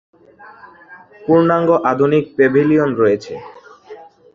[1.23, 3.33] পূর্ণাঙ্গ আধুনিক প্যাভিলিয়ন রয়েছে।